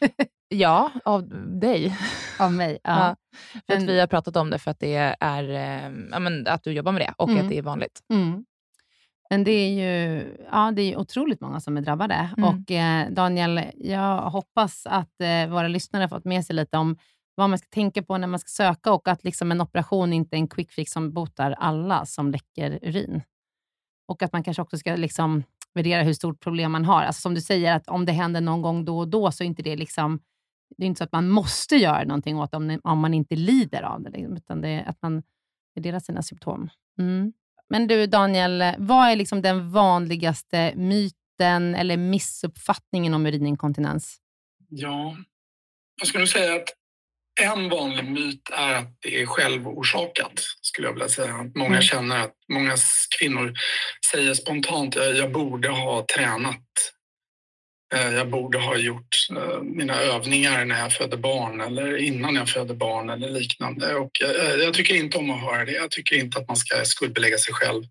[0.54, 1.28] Ja, av
[1.60, 1.96] dig.
[2.38, 2.78] Av mig?
[2.84, 2.90] Ja.
[3.54, 3.60] Ja.
[3.66, 6.46] För Men- att vi har pratat om det för att det är eh, ja, men,
[6.46, 7.42] att du jobbar med det och Mm.
[7.44, 8.00] att det är vanligt.
[8.12, 8.44] Mm.
[9.30, 12.30] Men det är ju ja, det är otroligt många som är drabbade.
[12.36, 12.44] Mm.
[12.48, 16.96] Och eh, Daniel, jag hoppas att eh, våra lyssnare har fått med sig lite om
[17.34, 20.36] vad man ska tänka på när man ska söka och att liksom en operation inte
[20.36, 23.22] är en quick fix som botar alla som läcker urin.
[24.08, 25.42] Och att man kanske också ska liksom
[25.74, 27.02] värdera hur stort problem man har.
[27.02, 29.46] Alltså som du säger, att om det händer någon gång då och då så är
[29.46, 30.20] inte det liksom
[30.76, 33.36] det är inte så att man måste göra någonting åt det om, om man inte
[33.36, 35.22] lider av det, liksom, utan det är att man
[35.74, 36.70] värderar sina symptom.
[36.98, 37.32] Mm.
[37.68, 44.18] Men du Daniel, vad är liksom den vanligaste myten eller missuppfattningen om urininkontinens?
[44.68, 45.16] Ja,
[46.00, 46.68] jag skulle säga att
[47.40, 51.50] en vanlig myt är att det är självorsakat, skulle jag vilja säga.
[51.54, 51.82] Många Mm.
[51.82, 52.76] känner att många
[53.18, 53.54] kvinnor
[54.12, 56.62] säger spontant jag, jag borde ha tränat.
[57.94, 62.48] Eh, Jag borde ha gjort eh, mina övningar när jag födde barn eller innan jag
[62.48, 63.94] födde barn eller liknande.
[63.94, 65.72] Och eh, jag tycker inte om att höra det.
[65.72, 67.84] Jag tycker inte att man ska skuldbelägga sig själv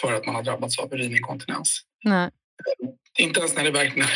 [0.00, 1.80] för att man har drabbats av urininkontinens.
[2.04, 2.30] Nej.
[3.18, 4.08] Inte ens, när det verkligen,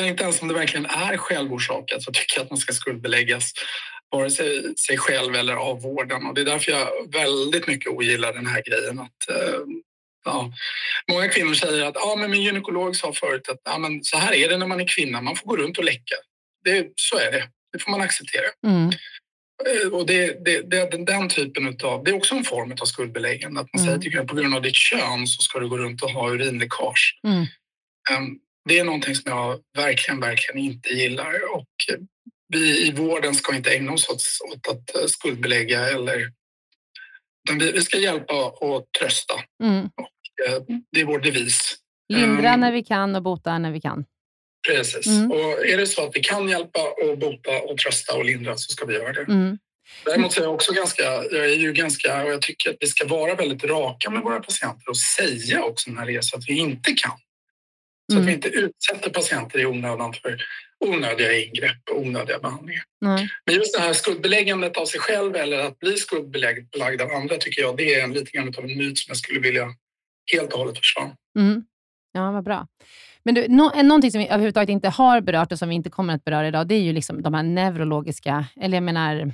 [0.08, 3.52] inte ens om det verkligen är självorsakat så tycker jag att man ska skuldbeläggas
[4.10, 6.26] vare sig sig själv eller av vården.
[6.26, 8.98] Och det är därför jag väldigt mycket ogillar den här grejen.
[8.98, 9.60] Att, eh,
[10.24, 10.52] ja,
[11.10, 14.32] många kvinnor säger att ja, men min gynekolog sa förut att ja, men så här
[14.34, 16.14] är det när man är kvinna, man får gå runt och läcka.
[16.64, 18.46] Det, så är det, det får man acceptera.
[18.66, 18.90] Mm.
[19.66, 23.60] Eh, Och det, det, det, den, typen av, det är också en form av skuldbeläggande.
[23.60, 24.00] Att man Mm.
[24.02, 27.20] säger jag, på grund av ditt kön så ska du gå runt och ha urinläckage.
[27.26, 27.46] Mm.
[28.10, 28.38] Ehm,
[28.68, 31.54] Det är någonting som jag verkligen, verkligen inte gillar.
[31.54, 31.66] Och
[32.48, 34.22] vi i vården ska inte ägna oss åt,
[34.52, 36.32] åt att eh, skuldbelägga eller...
[37.44, 39.34] utan Vi, vi ska hjälpa och trösta.
[39.62, 39.78] Mm.
[40.48, 41.74] Eh, Det är vår devis.
[42.12, 42.60] Lindra Mm.
[42.60, 44.04] när vi kan och bota när vi kan.
[44.68, 45.06] Precis.
[45.06, 45.30] Mm.
[45.32, 48.72] Och är det så att vi kan hjälpa och bota och trösta och lindra så
[48.72, 49.20] ska vi göra det.
[49.32, 49.58] Mm.
[50.04, 53.06] Däremot är jag också ganska, jag är ju ganska, och jag tycker att vi ska
[53.06, 56.58] vara väldigt raka med våra patienter och säga också när det är så att vi
[56.58, 57.18] inte kan.
[58.12, 58.22] Så Mm.
[58.22, 60.36] att vi inte utsätter patienter i onödan för
[60.84, 62.82] onödiga ingrepp och onödiga behandlingar.
[63.00, 63.28] Nej.
[63.46, 67.62] Men just det här skuldbeläggandet av sig själv eller att bli skuldbelagd av andra tycker
[67.62, 69.74] jag det är en lite grann av en myt som jag skulle vilja
[70.32, 71.10] helt och hållet försvara.
[71.38, 71.64] Mm.
[72.12, 72.66] Ja, vad bra.
[73.24, 75.90] Men du, nå en- någonting som vi överhuvudtaget inte har berört och som vi inte
[75.90, 79.32] kommer att beröra idag, det är ju liksom de här neurologiska, eller jag menar,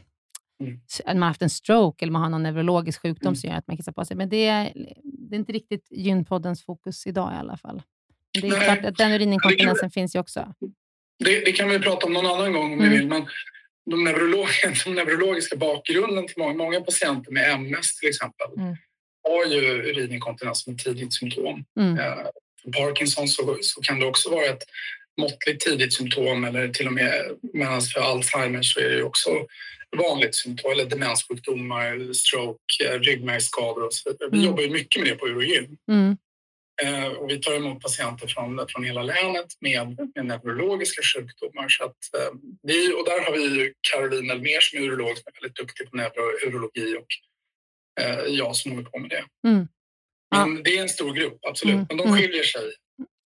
[0.61, 0.81] Mm.
[1.07, 3.37] man har haft en stroke eller man har någon neurologisk sjukdom Mm.
[3.37, 4.17] som gör att man kissar på sig.
[4.17, 4.73] Men det är,
[5.05, 7.83] det är inte riktigt gynpoddens fokus idag i alla fall.
[8.41, 10.55] Det är klart att den urininkontinensen finns ju också.
[11.25, 12.91] Det, det kan vi prata om någon annan gång om Mm.
[12.91, 13.07] vi vill.
[13.09, 13.27] Men
[13.91, 14.49] de, neurolog,
[14.85, 18.77] de neurologiska bakgrunden till många, många patienter med MS till exempel Mm.
[19.29, 19.61] har ju
[19.91, 21.65] urininkontinens som ett tidigt symptom.
[21.81, 21.99] Mm.
[21.99, 22.15] Eh,
[22.63, 24.63] För Parkinson så, så kan det också vara ett
[25.21, 27.13] måttligt tidigt symptom eller till och med
[27.53, 29.31] medan för Alzheimer så är det ju också
[29.97, 34.29] vanligt symptom eller demenssjukdomar, stroke, eh, ryggmärgsskador och så vidare.
[34.33, 34.47] Vi Mm.
[34.51, 35.77] jobbar ju mycket med det på urogyn.
[35.91, 36.17] Mm.
[36.83, 41.69] Eh, och vi tar emot patienter från, från hela länet med, med neurologiska sjukdomar.
[41.69, 45.41] Så att, eh, vi, och där har vi Caroline Elmer som är urolog som är
[45.41, 47.07] väldigt duktig på neurourologi och
[48.03, 49.49] eh, jag som håller på med det.
[49.49, 49.69] Mm.
[50.31, 50.47] Ja.
[50.47, 51.75] Men det är en stor grupp, absolut.
[51.75, 52.19] Mm, Men de mm.
[52.21, 52.63] skiljer sig.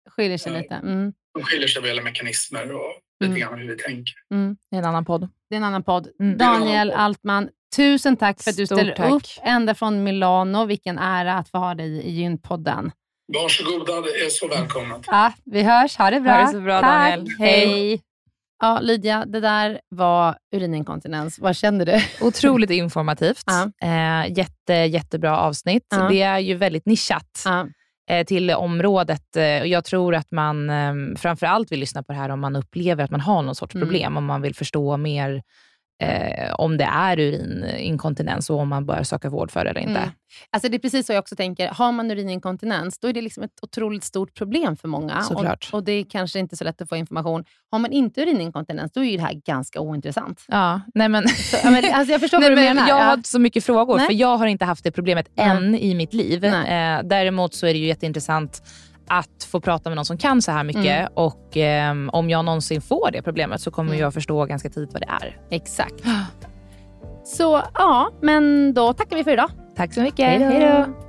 [0.09, 0.73] Skiljer sig lite.
[0.73, 1.13] Mm.
[1.33, 3.39] De skiljer sig vad gäller mekanismer och lite Mm.
[3.39, 4.13] grann hur vi tänker.
[4.33, 4.57] Mm.
[4.71, 5.29] Det är en annan podd.
[5.49, 6.07] Det är en annan podd.
[6.37, 9.11] Daniel Altman, tusen tack för att du Stort ställer tack.
[9.11, 10.65] upp ända från Milano.
[10.65, 12.91] Vilken ära att få ha dig i Gynpodden.
[13.33, 15.01] Varsågoda, det är så välkommet.
[15.07, 15.97] Ja, vi hörs.
[15.97, 16.31] Ha det bra.
[16.31, 17.15] Ha det så bra, Tack.
[17.15, 17.27] Daniel.
[17.39, 18.01] Hej.
[18.61, 21.39] Ja, Lydia, det där var urininkontinens.
[21.39, 22.01] Vad känner du?
[22.27, 23.43] Otroligt informativt.
[23.45, 23.87] Ja.
[23.87, 25.85] Eh, jätte, jättebra avsnitt.
[25.89, 26.07] Ja.
[26.09, 27.67] Det är ju väldigt nischat Ja.
[28.09, 29.35] eh, till området.
[29.35, 32.39] Eh, och jag tror att man eh, framför allt vill lyssna på det här om
[32.39, 33.87] man upplever att man har någon sorts Mm.
[33.87, 34.17] problem.
[34.17, 35.41] Om man vill förstå mer
[35.99, 39.99] eh, om det är urininkontinens och om man bör söka vård för det eller inte.
[39.99, 40.09] Mm.
[40.49, 41.67] Alltså det är precis så jag också tänker.
[41.67, 45.21] Har man urininkontinens, då är det liksom ett otroligt stort problem för många.
[45.21, 45.69] Såklart.
[45.71, 47.43] Och, och det är kanske inte så lätt att få information.
[47.71, 50.45] Har man inte urininkontinens, då är ju det här ganska ointressant.
[50.47, 51.27] Ja, nej men...
[51.27, 52.89] Så, ja, men, alltså jag förstår Nej, vad du men menar.
[52.89, 53.03] jag Ja.
[53.03, 54.05] har så mycket frågor, Nej.
[54.05, 55.47] för jag har inte haft det problemet Nej.
[55.49, 56.45] än i mitt liv.
[56.45, 58.61] Eh, däremot så är det ju jätteintressant
[59.09, 60.85] att få prata med någon som kan så här mycket.
[60.85, 61.11] Mm.
[61.13, 64.01] Och ehm, om jag någonsin får det problemet så kommer Mm.
[64.01, 65.37] jag förstå ganska tidigt vad det är.
[65.49, 66.03] Exakt.
[67.25, 69.49] Så ja, men då tackar vi för idag.
[69.75, 70.25] Tack så mycket.
[70.27, 71.08] Hej då.